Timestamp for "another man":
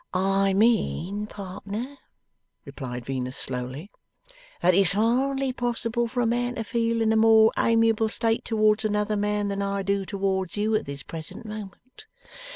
8.83-9.47